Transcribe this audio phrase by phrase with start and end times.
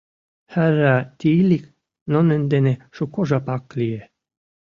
[0.53, 1.65] Хӓрра Тиилик
[2.11, 4.03] нунын дене шуко жапак лие.